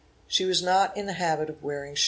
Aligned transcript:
She 0.27 0.45
was 0.45 0.63
not 0.63 0.97
in 0.97 1.05
the 1.05 1.13
habit 1.13 1.47
of 1.47 1.61
wearing 1.61 1.93
shoes. 1.93 1.99